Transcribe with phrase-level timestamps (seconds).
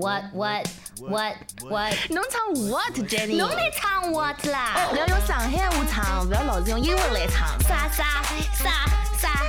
[0.00, 0.66] What what
[0.98, 1.94] what what？
[2.08, 3.36] 侬唱 what Jenny？
[3.36, 4.88] 侬来唱 what 啦？
[4.90, 7.60] 不要用上海话唱，不要老是用英文来唱。
[7.60, 8.86] 啥啥啥
[9.18, 9.46] 啥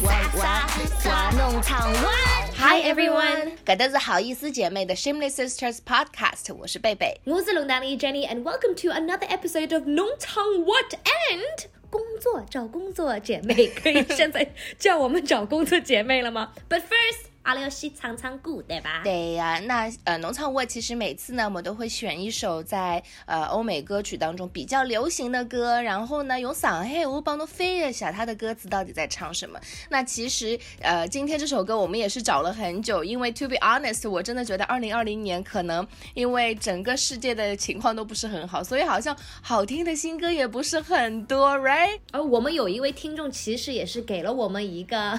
[0.00, 0.66] 啥啥
[0.98, 1.30] 啥？
[1.36, 7.20] 侬唱 what？Hi everyone，搿搭是好意思姐妹的 Shameless Sisters Podcast，我是贝贝。
[7.24, 19.00] 我是龙丹妮 Jenny，and welcome to another episode of 农场 What and 工作找工作姐妹，可以现在叫我们找工作姐妹了吗？But first，阿拉要先唱唱歌，对吧？
[19.02, 29.60] 对呀、那呃，农场我其实每次呢，我们都会选一首在呃欧美歌曲当中比较流行的歌，然后呢用上海话帮侬翻译一下它的歌词到底在唱什么。
[29.90, 41.98] 那其实呃，今天这首歌我们也是找了很久，因为 to be honest，我真的觉得二零二零年可能因为整个世界的情况都不是很好，所以好像好听的新歌也不是很多，right？
[42.12, 45.18] 而我们有一位听众，其实也是给了我们一个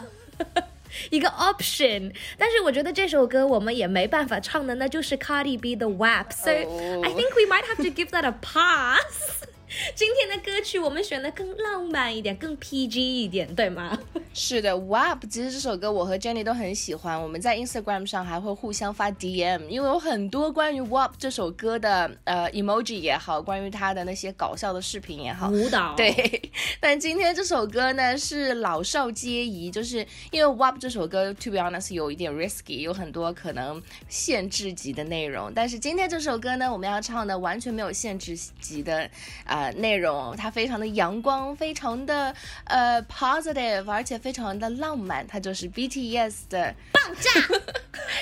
[1.11, 9.45] 一个 option，但是我觉得这首歌我们也没办法唱的，那就是 Cardi B 的 WAP，so、I think we might have to give that a pass。
[9.96, 13.98] 今天的歌曲我们选的更浪漫一点，更 PG 一点，对吗？
[14.34, 25.50] 是的，WAP，其实这首歌我和 Jenny 都很喜欢，我们在 Instagram 上还会互相发 DM，因为有很多关于 WAP 这首歌的呃 emoji 也好，关于他的那些搞笑的视频也好。
[25.50, 35.52] 舞蹈，对， 但今天这首歌呢是老少皆宜，就是因为 WAP 这首歌，to be honest 有一点 risky，有很多可能限制级的内容。
[35.54, 39.04] 但是今天这首歌呢，我们要唱的完全没有限制级的
[39.46, 45.26] 啊、呃内容，它非常的阳光，非常的呃 positive，而且非常的浪漫。
[45.28, 47.30] 它就是 BTS 的爆炸！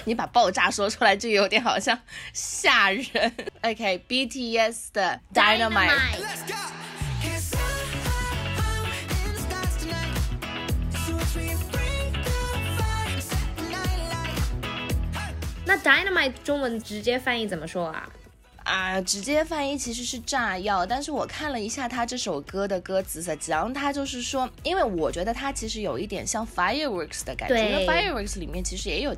[0.05, 1.99] 你把爆炸说出来就有点好像
[2.33, 3.33] 吓人。
[3.61, 5.89] OK，BTS、的 Dynamite。
[5.89, 6.55] Let's go.
[7.21, 7.61] Can't stop
[9.25, 10.15] in the stars tonight.
[10.91, 12.29] So much we bring the
[12.77, 15.35] fire, set the night light.
[15.65, 18.09] 那 Dynamite 中文直接翻译怎么说啊？
[18.63, 29.15] 啊，直接翻译其实是炸药，但是我看了一下他这首歌的歌词，实际上他就是说，因为我觉得他其实有一点像 fireworks 的感觉，因为 fireworks 里面其实也有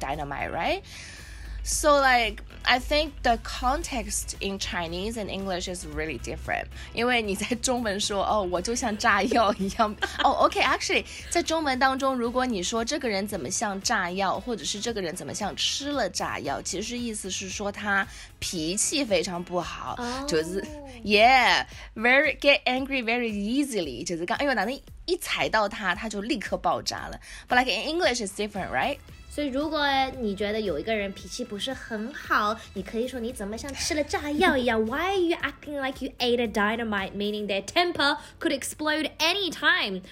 [1.62, 6.66] dynamite，right？So like I think the context in Chinese and English is really different.
[6.92, 9.94] 因为你在中文说哦，我就像炸药一样。
[10.22, 18.06] 哦、OK，actually，、在中文当中，如果你说这个人怎么像炸药，或者是这个人怎么像吃了炸药，其实意思是说他
[18.38, 20.62] 脾气非常不好，就是
[21.04, 27.18] Yeah，very get angry very easily，就是讲哎呦哪能一踩到他，他就立刻爆炸了。
[27.48, 28.98] But like in English is different, right?
[29.32, 29.86] 所以，如果
[30.20, 34.84] 你觉得有一个人脾气不是很好，你可以说你怎么像吃了炸药一样？
[34.84, 37.12] Why are you acting like you ate a dynamite?
[37.12, 40.02] Meaning their temper could explode any time.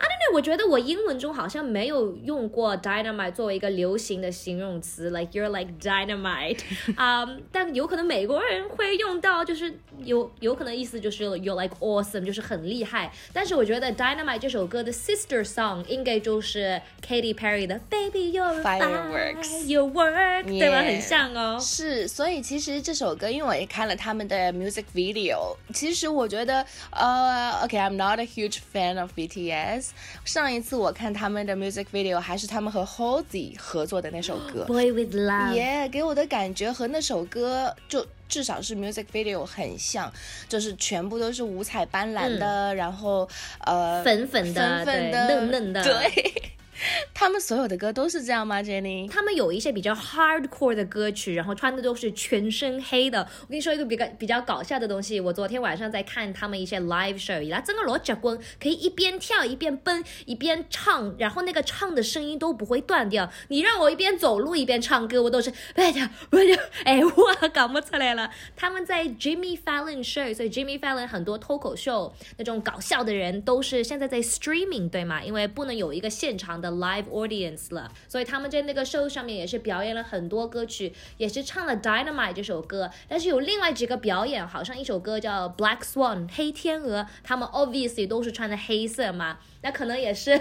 [0.00, 6.60] I don't know，我觉得我英文中好像没有用过 dynamite 作为一个流行的形容词，like you're like dynamite，
[6.96, 9.72] 啊、但有可能美国人会用到，就是
[10.04, 13.10] 有有可能意思就是 you're like awesome，就是很厉害。
[13.32, 20.82] 但是我觉得 dynamite 这首歌的 sister song 应该就是 Katy Perry 的 Baby You're Fireworks Your Work，对吧？
[20.82, 21.58] Yeah 很像哦。
[21.58, 29.86] 是，所以其实这首歌，因为我也看了他们的 music video，其实我觉得，呃，OK，I'm、not a huge fan of BTS。
[30.25, 40.11] 上一次我看他们的 music video 还是他们和 Halsey 合作的那首歌， Boy with Love，耶给我的感觉和那首歌就至少是 music video 很像，
[40.47, 43.27] 就是全部都是五彩斑斓的，然后
[43.65, 45.83] 呃粉粉的粉粉的，嫩嫩的。
[45.83, 46.51] 对。
[47.13, 49.09] 他们所有的歌都是这样吗，Jenny？
[49.09, 53.19] 他们有一些比较 hardcore 的歌曲，然后穿的都是全身黑的。
[53.41, 63.31] 我跟你说一个比较比较搞笑的东西，我昨天晚上在看他们一些 live show，伊拉整个老结棍，可以一边跳一边奔一边唱，然后那个唱的声音都不会断掉。
[63.49, 66.55] 你让我一边走路一边唱歌，我都是哎呀，我就
[66.85, 68.31] 哎我搞不出来了。
[68.55, 75.23] 他们在 Jimmy Fallon show，所以 Jimmy Fallon 很多脱口秀那种搞笑的人都是现在在 streaming 对吗？
[75.23, 82.89] 因为不能有一个现场的 live audience 了，所以他们在那个 show 上面也是表演了很多歌曲，也是唱了 Dynamite 这首歌。
[83.07, 90.39] 但是有另外几个表演，好像一首歌叫 Black Swan 黑天鹅，他们 obviously 都是穿的黑色嘛，那可能也是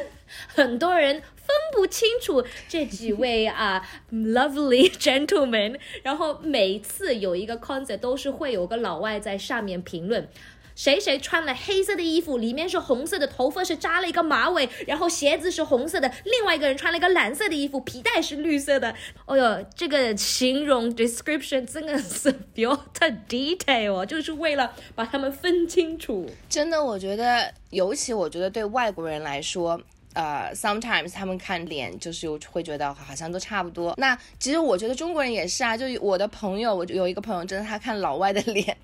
[0.48, 5.78] 很多人分不清楚这几位啊 lovely gentlemen。
[6.02, 10.28] 然后每次有一个 concert 都是会有个老外在上面评论。
[10.80, 18.94] 谁谁穿了黑色的衣服，里面是红色的，头发是扎了一个马尾，然后鞋子是红色的；另外一个人穿了一个蓝色的衣服，皮带是绿色的。
[19.26, 26.26] 哦哟，这个形容 description 真的是比较太 detail，就是为了把他们分清楚。
[26.48, 29.78] 真的，我觉得，尤其我觉得对外国人来说，
[30.14, 33.94] 呃，sometimes 他们看脸就是有会觉得好像都差不多。
[33.96, 38.76] 那其实我觉得中国人也是啊，就我的朋友，我有一个朋友，真的他看老外的脸，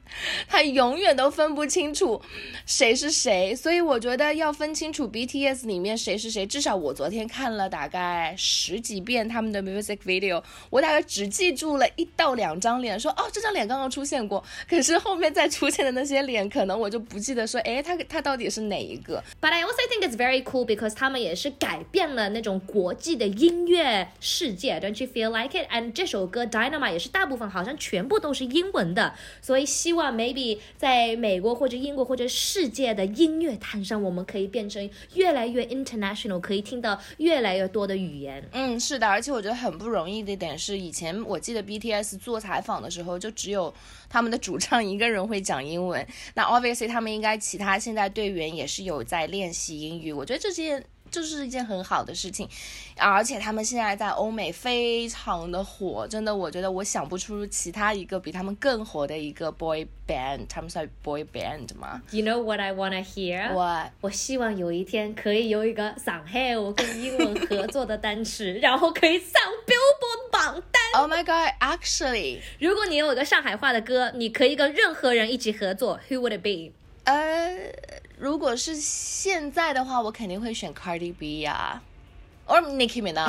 [0.47, 2.21] 他永远都分不清楚
[2.65, 3.55] 谁是谁。
[3.57, 25.59] 所以我觉得要分清楚 BTS 里面谁是谁，至少我昨天看了大概十几遍他们的 music video，我大概只记住了一到两张脸，说哦这张脸刚刚出现过，可是后面再出现的那些脸，可能我就不记得说，诶，他他到底是哪一个？But I also think it's very cool because 他们也是改变了那种国际的音乐世界，Don't you feel like
[25.59, 25.69] it?
[25.71, 38.43] And 这首歌 Dynamite 也是大部分好像全部都是英文的，所以希望 maybe 在美国或者英国或者世界的音乐坛上，我们可以变成越来越 international，可以听到越来越多的语言。
[38.53, 43.73] 嗯，是的，而且我觉得很不容易的一点是，以前我记得 BTS 做采访的时候，就只有
[44.09, 46.07] 他们的主唱一个人会讲英文。
[46.35, 50.83] 那 obviously 他们应该其他现在队员也是有在练习英语，我觉得这件
[51.23, 52.49] 就是一件很好的事情。
[52.97, 63.53] 而且他们现在在欧美非常的火，真的，我觉得我想不出其他一个比他们更火的一个 boy band，他们算 boy band 吗？You know what I wanna hear?
[63.55, 71.03] 我我希望有一天可以有一个上海我跟英文合作的单曲，然后可以上 Billboard 榜单。
[71.03, 72.41] Oh my god，actually。
[72.59, 76.73] 如果你有一个上海话的歌，你可以跟任何人一起合作，Who would it be？
[77.05, 77.73] 呃，
[78.19, 81.83] 如果是现在的话，我肯定会选 Cardi B 呀、
[82.47, 83.29] or Nicki Minaj。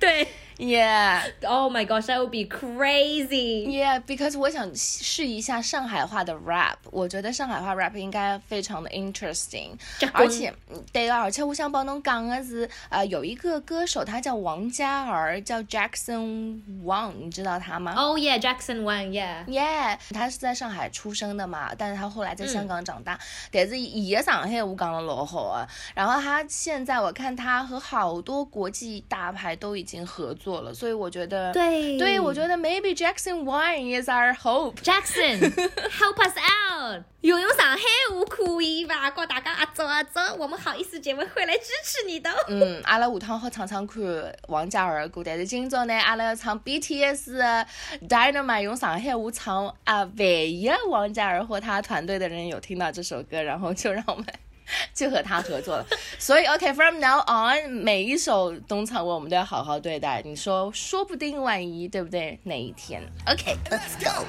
[0.00, 3.66] 对 Yeah,，Oh my gosh，that would be crazy。
[3.66, 9.70] yeah, because 我想试一下上海话的 rap，我觉得上海话 rap 应该非常的 interesting，
[10.12, 19.44] 而且嗯对啊，而且我想帮侬讲的是，呃，有一个歌手他叫王嘉尔，叫 Jackson Wang，你知道他吗？Oh yeah，Jackson Wang，yeah。
[19.46, 23.18] Yeah，他是在上海出生的嘛，但是他后来在香港长大，
[23.50, 25.66] 但是伊的上海话讲的老好啊。
[25.96, 34.76] 然后他现在我看他和好多国际大牌都已经合作了，所以我觉得，对对我觉得 maybe Jackson Wine is our hope。
[34.76, 37.78] Jackson，help us out，用用上海
[38.10, 39.10] 话可以吧？
[39.10, 42.30] 告大家阿走阿走，我们好意思姐妹会来支持你的。
[42.48, 44.02] 嗯，阿拉下趟好唱唱看
[44.48, 47.66] 王嘉尔歌，但是今朝呢，阿拉要唱 BTS 的
[48.08, 54.26] Dynamite 用上海话唱啊，万一王嘉尔或他团队的人有听到这首歌，然后就让我们。
[54.94, 55.86] 就和他合作了，
[56.18, 60.22] 所以 OK，from、now on，每一首东唱我们都要好好对待。
[60.24, 62.38] 你说，说不定万一，对不对？
[62.44, 64.24] 哪一天？OK，Let's go.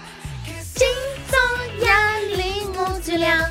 [0.76, 0.88] 今
[1.28, 1.38] 早
[1.86, 3.50] 压力我最亮，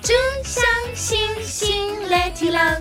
[0.00, 2.80] 就像星星来体谅。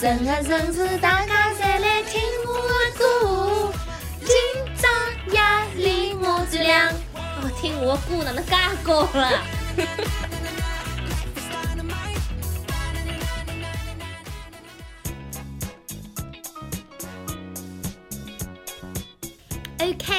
[0.00, 3.72] 整个城市大家侪来听我的歌，
[4.20, 4.36] 今
[4.76, 4.88] 早
[5.34, 6.92] 压力我最亮。
[7.14, 8.52] 哦，听我歌哪能介
[8.82, 9.30] 高了？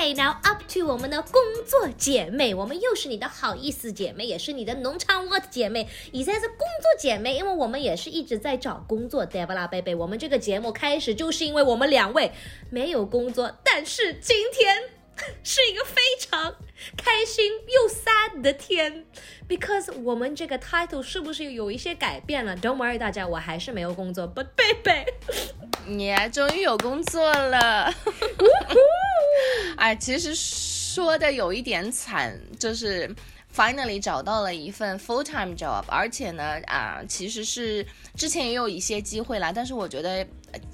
[0.04, 9.96] OK，now、up to 我们的工作姐妹，我们又是你的好意思姐妹，也是你的农场 what 姐妹，以前是工作姐妹，因为我们也是一直在找工作，对不啦，贝贝？
[9.96, 12.34] 我们这个节目开始就是因为我们两位
[12.70, 14.76] 没有工作，但是今天
[15.42, 16.54] 是一个非常
[16.98, 19.06] 开心又 sad 的天
[19.48, 25.06] ，because 我们这个 title 是不是有一些改变了？Don't worry，大家，我还是没有工作，but 贝贝。
[25.86, 27.94] 你终于有工作了。
[29.78, 33.14] 哎，其实说的有一点惨，就是
[33.56, 40.26] finally 找到了一份 full time job，而且呢，啊，其实是之前也有一些机会啦，但是我觉得。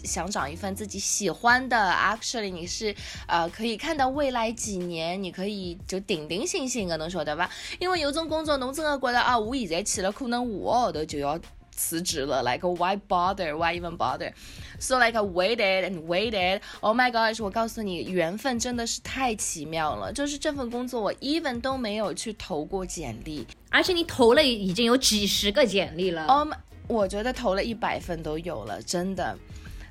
[0.04, 2.94] 想找一份自己喜欢的，actually 你是
[3.28, 7.50] 呃可以看到未来几年，你可以就定定心心的，侬晓得吧？
[7.80, 11.40] 因为有种工作，侬真的觉得啊，我现在去了，可能五个号头就要
[11.80, 13.56] 辞职了，like why bother?
[13.56, 14.34] Why even bother?
[14.80, 16.60] So like I waited and waited.
[16.82, 17.42] Oh my gosh！
[17.42, 20.12] 我告诉你，缘分真的是太奇妙了。
[20.12, 23.48] 就是这份工作，我 even 都没有去投过简历。
[23.70, 26.26] 而且你投了已经有几十个简历了。
[26.26, 26.58] Oh my，
[26.88, 29.38] 我觉得投了一百份都有了，真的。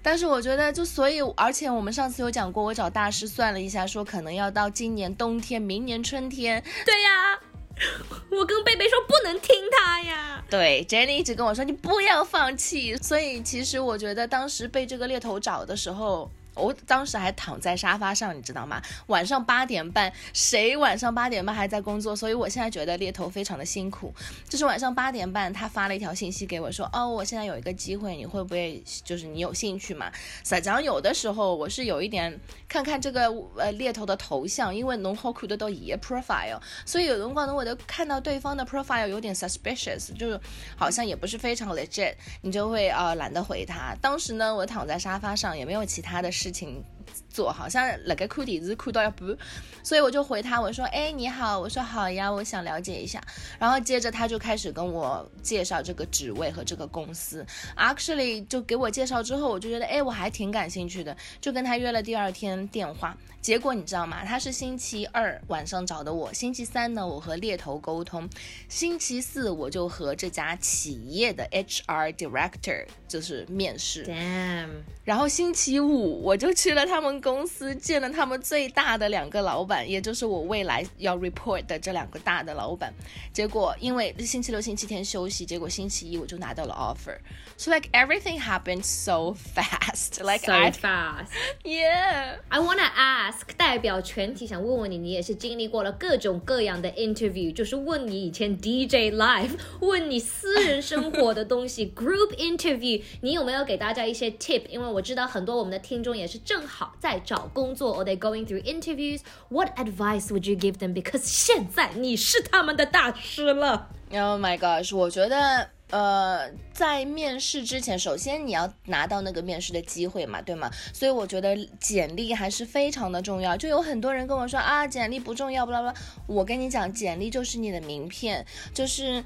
[0.02, 6.62] 但是我觉得，就所以，而且我们上次有讲过，我找大师算了一下，说可能要到今年冬天，明年春天。
[6.84, 7.38] 对呀，
[8.30, 10.42] 我跟贝贝说不能听他呀。
[10.50, 12.96] 对，Jenny 一直跟我说你不要放弃。
[12.96, 18.82] 所以其实我觉得当时被这个猎头找的时候，我当时还躺在沙发上，你知道吗？
[19.06, 22.14] 晚上八点半，谁晚上八点半还在工作？
[22.14, 24.12] 所以我现在觉得猎头非常的辛苦。
[24.48, 30.10] 就是晚上八点半，他发了一条信息给我说：“哦，我现在有一个机会，你会不会就是你有兴趣嘛？”
[30.44, 32.38] 实际上有的时候我是有一点
[32.68, 40.40] 看看这个呃猎头的头像，因为侬好看得到伊的 profile，所以有辰光呢，我就看到对方的 profile 有点 suspicious，就是
[40.76, 43.96] 好像也不是非常 legit，你就会、呃懒得回他。
[44.00, 46.82] 当时呢，我躺在沙发上，也没有其他的事事情。
[47.28, 49.36] 做好像辣盖看电视看到一半，
[49.82, 53.22] 所以我就回他我说：“哎，你好。”我说：“好呀，我想了解一下。”
[53.58, 57.44] 然后接着他就开始跟我介绍这个职位和这个公司。
[57.76, 63.16] Actually，就给我介绍之后，我就觉得哎，我还挺感兴趣的，就跟他约了第二天电话。
[63.40, 64.24] 结果你知道吗？
[64.24, 68.28] 他是星期二晚上找的我，星期三呢我和猎头沟通，
[68.68, 74.04] 星期四我就和这家企业的 HR director 就是面试。
[74.04, 82.92] Damn，然后星期五我就去了他们公司，见了他们最大的两个老板，也就是我未来要 report 的这两个大的老板。
[83.32, 87.16] 结果因为星期六、星期天休息，结果星期一我就拿到了 offer。
[87.56, 90.22] So like everything happened so fast.
[90.22, 91.32] Like so I fast。
[91.64, 92.36] yeah.
[92.48, 99.50] I wanna ask，代表全体想问问你，你也是经历过了各种各样的 interview，就是问你以前 DJ live，
[99.80, 104.66] 问你私人生活的东西，group interview，你有没有给大家一些 tip？
[104.68, 109.20] 因为我知道很多我们的听众也是正好在找工作，or they going through interviews。
[109.48, 110.94] What advice would you give them?
[110.94, 113.88] Because 现在你是他们的大师了。
[114.12, 114.96] Oh my gosh！
[114.96, 120.70] 我觉得，呃，在面试之前，首先你要拿到那个面试的机会嘛，对吗？
[120.92, 123.56] 所以我觉得简历还是非常的重要。
[123.56, 125.94] 就有很多人跟我说啊，简历不重要，不啦不啦。
[126.26, 129.22] 我跟你讲，简历就是你的名片，就是。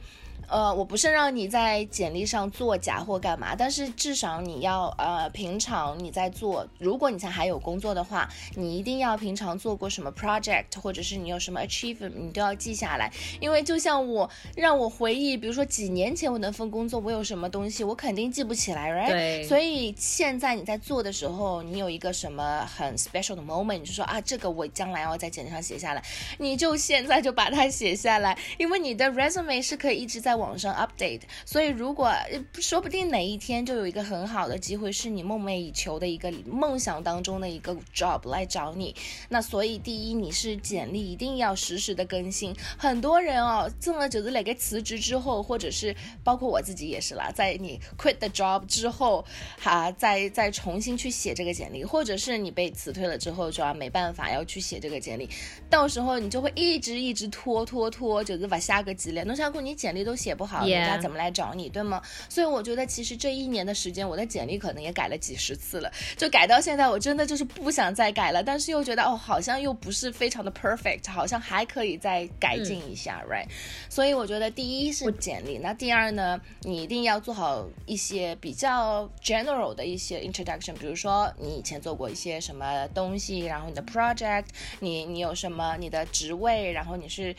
[0.53, 13.11] 呃，我不是让你在简历上作假或干嘛，但是至少你要呃，平常你在做，如果你才还有工作的话，你一定要平常做过什么 project，或者是你有什么 achievement，你都要记下来。
[13.41, 19.09] 因为就像我让我回忆，比如说几年前我那份工作我有什么东西，我肯定记不起来，right？
[19.09, 26.05] 对所以现在你在做的时候，你有一个什么很 special 的 moment，你就说啊，这个我将来要在简历上写下来，
[26.37, 32.13] 你就现在就把它写下来，因为你的 resume 是可以一直在网上 update，所以如果
[32.55, 38.95] 说不定哪一天就有一个很好的机会，是你梦寐以求的一个梦想当中的一个 job 来找你，
[39.29, 42.55] 那所以第一，你是简历一定要实时的更新。
[42.77, 45.95] 很多人哦，真的就是那个辞职之后，或者是
[46.25, 49.25] 包括我自己也是啦，在你 quit the job 之后，
[49.59, 55.29] 哈、再再重新去写这个简历，或者是你被辞退了之后，就要没办法要去写这个简历，
[55.71, 62.03] 到时候你就会一直一直拖拖拖，就是把下个几年，侬想过你简历都写不好人家怎么来找你，对吗？
[62.29, 73.55] 所以我觉得其实这一年的时间，我的简历可能也改了几十次了，就改到现在，我真的就是不想再改了，但是又觉得哦，好像又不是非常的 perfect，好像还可以再改进一下、r i g h t
[73.89, 84.45] 所以我觉得第一是简历，那第二呢，你一定要做好一些比较 general 的一些 introduction，比如说你以前做过一些什么东西，然后你的 project，
[84.81, 87.35] 你你有什么你的职位，然后你是。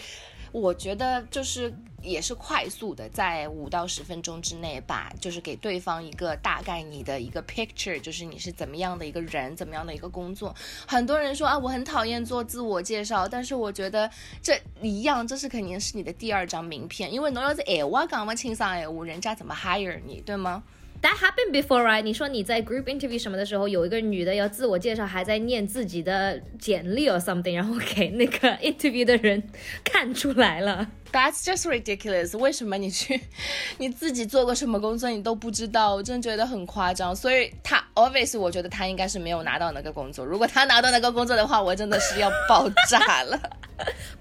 [0.53, 10.55] 我觉得就是也是快速的，在五到十分钟之内把就是给对方一个大概你的一个 picture，就是你是怎么样的一个人，怎么样的一个工作。
[10.87, 14.07] 很多人说啊，我很讨厌做自我介绍，但是我觉得
[14.43, 20.63] 这一样，这是肯定是你的第二张名片，因为侬要是闲话讲不清爽闲话，人家怎么 hire 你，对吗？
[21.03, 22.01] That happened before, right？
[22.01, 29.43] 你说你在 group interview 什么的时候，有一个女的要自我介绍，还在念自己的简历 or something，然后给那个 interview 的人
[29.83, 30.87] 看出来了。
[31.11, 32.37] That's just ridiculous！
[32.37, 33.19] 为什么你去
[33.79, 35.95] 你自己做过什么工作你都不知道？
[35.95, 37.13] 我真觉得很夸张。
[37.13, 40.25] 所以他 obviously 我觉得他应该是没有拿到那个工作。
[40.25, 43.37] 如果他拿到那个工作的话，我真的是要爆炸了。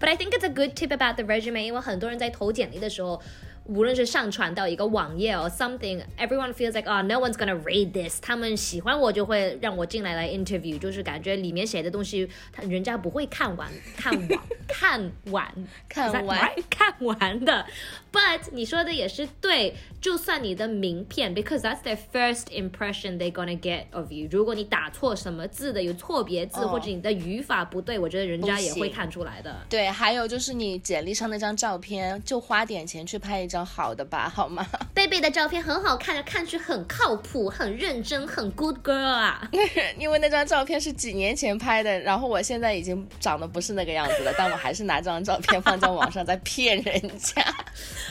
[0.01, 3.23] But I think it's a good tip about the resume，因为很多人在投简历的时候。
[3.66, 8.22] 无论是上传到一个网页 or something，everyone feels like 啊、no one's gonna read this。
[8.22, 15.54] 他们喜欢我就会让我进来来 interview，就是感觉里面写的东西，他人家不会看完、看完、看完、
[15.90, 16.64] 看 Is that 完 right？
[16.70, 17.66] 看完的。
[18.10, 24.30] But 你说的也是对，就算你的名片，because that's their first impression they gonna get of you。
[24.32, 29.54] 如果你打错什么字的，有错别字、哦或者你的语法不对，我觉得人家也不行会看出来的。
[29.70, 34.67] 对，还有就是你简历上那张照片，就花点钱去拍一 张 好的吧，好吗？
[34.95, 39.49] 贝贝的照片很好看，看去很靠谱、很认真、很 good girl 啊。
[39.99, 47.43] 因为那张照片是几年前拍的，然后我现在已经长得不是那个样子了，但我还是拿这张照片放在网上在骗人家。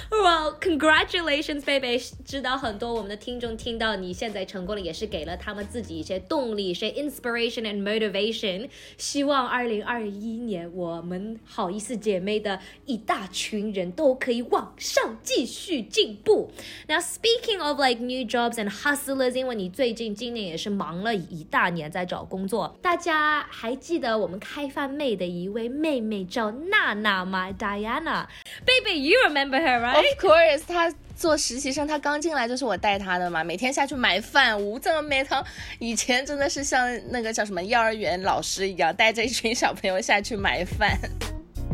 [0.10, 2.04] Well, congratulations, baby！
[2.26, 8.68] 知道很多我们的听众听到你现在成功了，也是给了他们自己一些动力、一些 inspiration and motivation。
[8.98, 16.52] 希望二零二一年我们好意思姐妹的一大群人都可以往上继续进步。
[16.88, 29.96] Now, speaking of like new jobs and hustlers，因为你最近今年也是忙了一大年在找工作，大家还记得我们开饭妹的一位妹妹叫娜娜吗？Diana，baby, you remember her, right?
[29.96, 35.44] Of course，她做实习生，她刚进来就是我带她的嘛，每天下去买饭，无这么汤。
[35.80, 41.00] 以前真的是像那个叫什么幼儿园老师一样，带着一群小朋友下去买饭。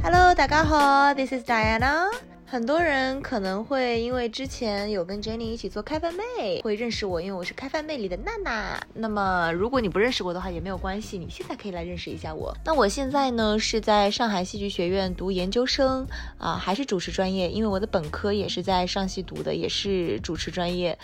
[0.04, 2.37] Hello，大家好，This is Diana。
[2.50, 8.80] 很多人可能会因为之前有跟 Jenny 一起做开饭妹，会认识我，因为我是开饭妹里的娜娜。
[8.94, 12.56] 那么如果你不认识我的话也没有关系，你现在可以来认识一下我。
[12.64, 20.98] 那我现在呢是在上海戏剧学院读研究生啊、还是主持专业，因为我的本科也是在上戏读的，也是主持专业。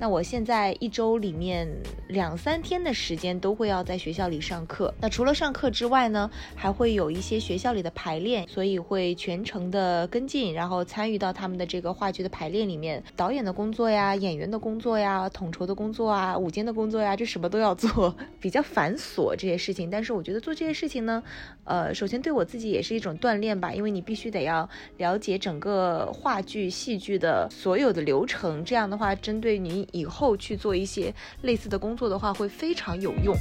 [0.00, 1.68] 那我现在一周里面
[2.08, 4.92] 两三天的时间都会要在学校里上课。
[5.00, 19.90] 那除了上课之外呢，还会有一些学校里的排练，所以会全程的跟进，然后参与到他们的这个话剧的排练里面，导演的工作呀、演员的工作呀、统筹的工作啊、舞间的工作呀，这什么都要做， 比较繁琐这些事情。
[19.90, 21.22] 但是我觉得做这些事情呢，
[21.64, 33.36] 呃，首先对我自己也是一种锻炼吧，因为你必须得要了解整个话剧、戏剧的所有的流程，这样的话，针对你以后去做一些类似的工作的话，会非常有用。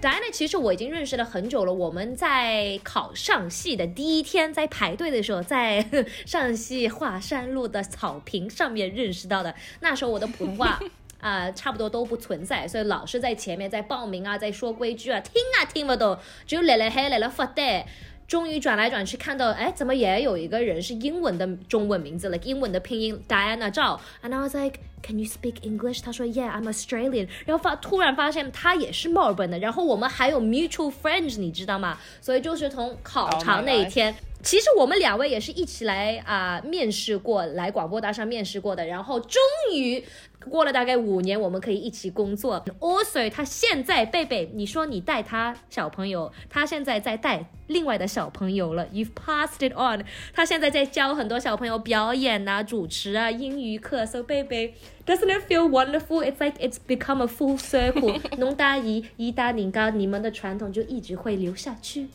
[0.00, 1.72] Diana，其实我已经认识了很久了。
[1.72, 5.84] 我们在考上戏的第一天，在排队的时候，在
[6.24, 9.54] 上戏华山路的草坪上面认识到的。
[9.80, 10.80] 那时候我的普通话。
[11.20, 17.86] 啊、 差不多都不存在，所以老师在前面在报名啊，在说规矩啊，听啊听不懂，只有来来嘿来了发呆。
[18.26, 24.80] 终于转来转去看到，哎，怎么也有一个人是英文的中文名字，like 英文的拼音 Diana 赵，and I was like。
[25.02, 26.02] Can you speak English？
[26.02, 27.28] 他说 Yeah, I'm Australian。
[27.46, 31.98] 然后发突然发现他也是墨尔本的，然后我们还有 mutual friends，你知道吗？
[32.20, 34.14] 所以就是从考 Oh 场那一天。
[34.42, 39.38] 其实我们两位也是一起来啊、面试过，来广播大厦面试过的，然后终
[39.74, 40.02] 于
[40.48, 42.64] 过了大概五年，我们可以一起工作。
[42.78, 50.06] Also，他现在贝贝，你说你带他小朋友，他现在在带另外的小朋友了，You've passed it on。
[50.32, 54.06] 他现在在教很多小朋友表演啊、主持啊、英语课。
[54.06, 54.74] So 贝贝
[55.06, 56.22] ，Doesn't it feel wonderful?
[56.22, 58.20] It's like it's become a full circle。
[58.38, 62.08] 农大姨、姨大宁高，你们的传统就一直会留下去。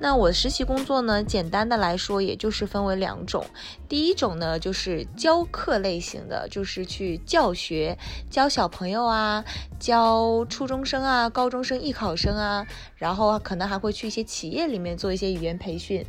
[0.00, 3.46] 那我实习工作呢，简单的来说，也就是分为两种。
[3.88, 7.96] 第一种呢，就是教课类型的，就是去教学，
[8.28, 9.44] 教小朋友啊，
[9.78, 16.04] 教初中生啊、高中生、艺考生啊，然后可能还会去一些企业里面做一些语言培训。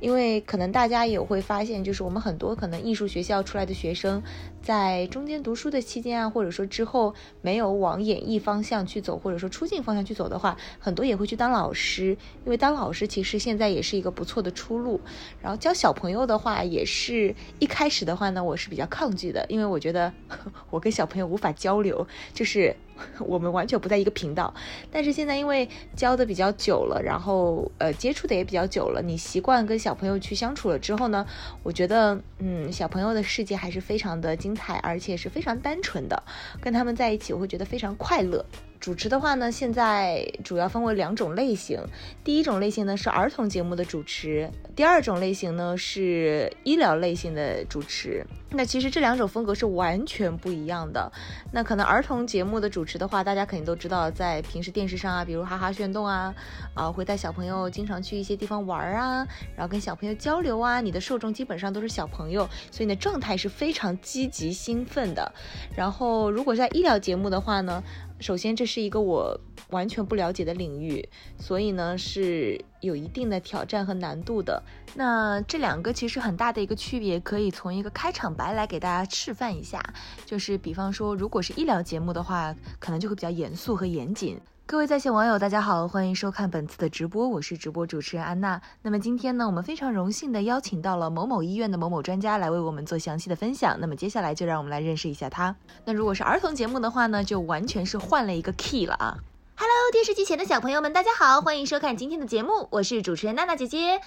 [0.00, 4.22] 因为可能大家也会发现，就是我们很多可能艺术学校出来的学生，
[4.62, 15.00] 在中间读书的期间啊，或者说之后没有往演艺方向去走，或者说出镜方向去走的话，很多也会去当老师，因为当老师其实现在也是一个不错的出路。
[15.40, 20.12] 然后教小朋友的话，也是一开始的话呢，我是比较抗拒的，因为我觉得
[20.70, 22.76] 我跟小朋友无法交流，就是
[23.20, 24.52] 我们完全不在一个频道。
[24.90, 31.26] 但是现在因为教的比较久了，然后呃接触的也比较久了，你习惯跟小朋友去相处了之后呢，
[31.62, 36.22] 我觉得嗯小朋友的世界还是非常的精彩，而且是非常单纯的，
[36.60, 38.44] 跟他们在一起我会觉得非常快乐。
[38.80, 41.80] 主持的话呢，现在主要分为两种类型。
[42.22, 48.24] 第一种类型呢是儿童节目的主持，第二种类型呢是医疗类型的主持。
[48.50, 51.10] 那其实这两种风格是完全不一样的。
[51.52, 56.34] 那可能儿童节目的主持的话，大家肯定都知道，在平时电视上啊，比如哈哈炫动啊，
[56.74, 60.80] 啊会带小朋友经常去一些地方玩啊，然后跟小朋友交流啊。
[60.80, 65.32] 你的受众基本上都是小朋友，所以你的状态是非常积极兴奋的。
[65.74, 67.82] 然后如果在医疗节目的话呢，
[68.18, 69.38] 首先这是一个我
[69.70, 71.06] 完全不了解的领域，
[71.38, 74.62] 所以呢是有一定的挑战和难度的。
[74.94, 79.82] 那这两个其实很大的一个区别，可以从一个开场白来给大家示范一下。
[80.24, 84.40] 就是比方说，如果是医疗节目的话，可能就会比较严肃和严谨。
[84.68, 88.60] 各位在线网友，大家好，欢迎收看本次的直播，我是直播主持人安娜。
[88.82, 93.78] 那么今天呢，我们非常荣幸的邀请到了某某医院的某某专家来为我们做详细的分享。
[93.78, 95.54] 那么接下来就让我们来认识一下他。
[95.84, 99.16] 那如果是儿童节目的话呢，就完全是换了一个 key 了啊。
[99.58, 103.98] Hello，电视机前的小朋友们，大家好，欢迎收看今天的节目，我是主持人娜娜姐姐。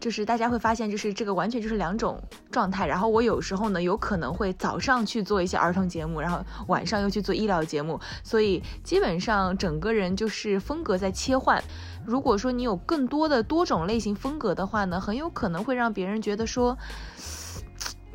[0.00, 2.88] 就是大家会发现，就是这个完全就是两种状态。
[2.88, 11.62] 然后我有时候呢，有可能会早上去做一些儿童节目，然后晚上又去做医疗节目，所以基本上整个人就是风格在切换。
[12.04, 16.76] 如果说你有更多的多种类型风格的话呢，很有可能会让别人觉得说。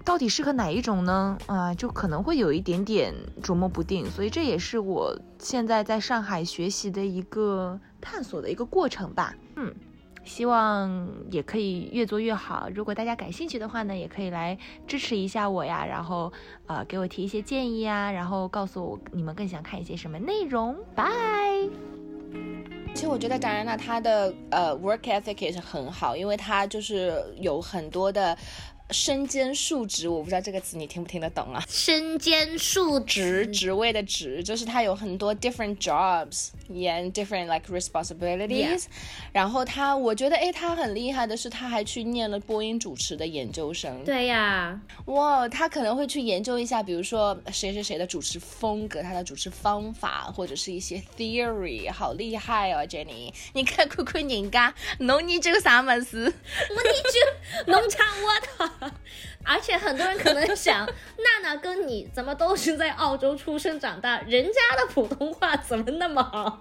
[0.04, 1.38] 到底适合哪一种呢？
[1.46, 9.36] 啊，就可能会有一点点琢磨不定，所以这也是我现在在上海学习的一个探索的一个过程吧。
[9.56, 9.74] 嗯，
[10.24, 12.68] 希望也可以越做越好。
[12.74, 16.32] 如果大家感兴趣的话呢，也可以来支持一下我呀，然后
[16.68, 20.76] 呃给我提一些建议啊，然后告诉我你们更想看一些什么内容。
[20.96, 21.12] 拜。
[22.94, 28.38] 其实我觉得戴安娜她的呃 work ethic 也是很好，因为她就是有很多的
[28.92, 31.64] 身兼数职，我不知道这个词你听不听得懂啊？
[31.68, 38.86] 身兼数职职，位的职，就是它有很多 different jobs and different like responsibilities。
[39.32, 44.04] 然后他，我觉得哎，他很厉害的是，他还去念了播音主持的研究生。
[44.04, 53.34] 对呀，哇，他可能会去研究一下，比如说谁谁谁的主持风格，他的主持方法，或者是一些 theory，好厉害哦，Jenny！
[53.54, 56.24] 你看看看人家，侬研究啥么事？
[56.26, 58.92] 我你就农场我的。
[59.44, 60.86] 而且很多人可能想，
[61.18, 66.61] 娜娜跟你怎么都是在澳洲出生长大，人家的普通话怎么那么好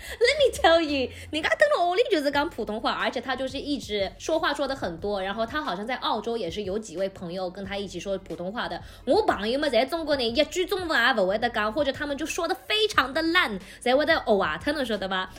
[0.20, 8.80] Let me tell you，人家登了屋里就是讲普通话，而且他就是一直说话说的很多，然后他好像在澳洲也是有几位朋友跟他一起说普通话的。
[9.04, 15.30] 我朋友们在中国呢，一句中文也不会的讲，或者他们就说的非常的烂，才会得偶啊，他能说的吧？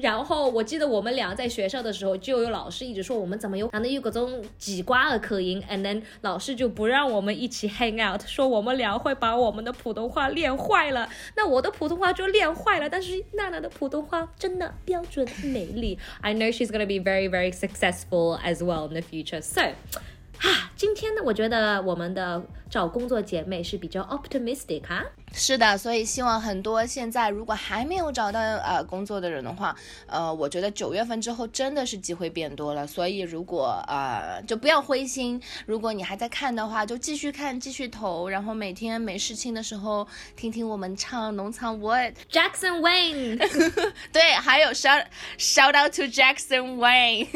[0.00, 11.08] 然后我记得我们俩在学校的时候，就有老师一直说我们怎么有，然后有各种奇怪的口音，and then 老师就不让我们一起 hang out，说我们俩会把我们的普通话练坏了。
[11.34, 15.97] 那我的普通话就练坏了，但是娜娜的普通话真的标准美丽。
[16.21, 19.41] I know she's gonna be very very successful as well in the future.
[19.41, 19.73] So.
[20.39, 29.74] 啊，今天呢，我觉得我们的找工作姐妹是比较 optimistic 哈、 是的，所以希望很多现在如果还没有找到呃工作的人的话，
[30.06, 32.86] 呃，我觉得九月份之后真的是机会变多了。
[32.86, 42.12] 所以如果呃就不要灰心，如果你还在看的话，就继续看，继续投，然后每天没事情的时候听听我们唱农场 what。
[42.30, 43.38] Jackson Wayne，
[44.12, 45.04] 对，还有 shout
[45.38, 47.28] shout out to Jackson Wayne，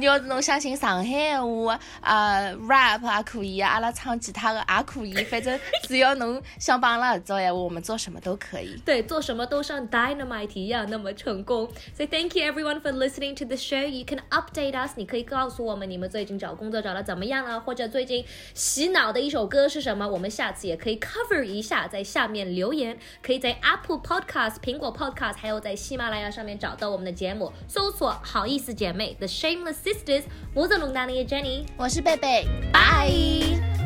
[0.00, 8.80] 要是侬相信上海话啊、rap 也可以啊，阿拉唱其他的也可以，反正只要侬想帮阿拉合作闲话，我们做什么都可以。
[8.84, 11.68] 对，做什么都像 Dynamite 一样那么成功。
[11.94, 13.86] So thank you everyone for listening to the show.
[13.86, 14.92] You can update us.
[14.96, 22.98] 你可以告诉我们你们最近找工作找的怎么样了，或者最近洗脑的一首歌是什么，我们下次也可以 cover 一下，在下面留言。
[23.22, 30.24] 可以在 Apple Podcast、苹果 Podcast，还有在喜马拉雅上面找到我们的节目，搜索“好意思姐妹 The Shameless Sisters”。
[30.54, 33.77] 我是龙达尼的 Jenny，我是贝贝，拜。